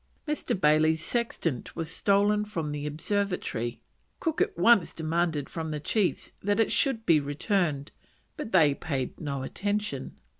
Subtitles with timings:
[0.27, 0.59] Mr.
[0.59, 3.81] Bayley's sextant was stolen from the observatory:
[4.19, 7.91] Cook at once demanded from the chiefs that it should be returned,
[8.35, 10.15] but they paid no attention.